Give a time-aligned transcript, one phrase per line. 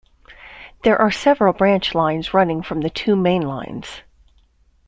[0.83, 4.01] There are several branch lines running from the two main lines.